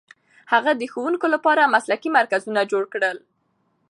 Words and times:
هغه 0.51 0.71
د 0.75 0.81
ښوونکو 0.91 1.25
لپاره 1.35 1.71
مسلکي 1.75 2.09
مرکزونه 2.17 2.61
جوړ 2.71 2.83
کړل. 2.93 3.17